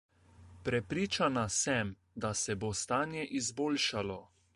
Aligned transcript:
Prepričana 0.67 1.43
sem, 1.55 1.91
da 2.25 2.33
se 2.33 2.55
bo 2.65 2.73
stanje 2.81 3.25
izboljšalo. 3.41 4.19